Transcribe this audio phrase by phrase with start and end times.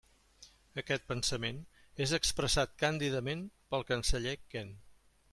[0.81, 1.59] Aquest pensament
[2.05, 3.43] és expressat càndidament
[3.75, 4.73] pel canceller Kent.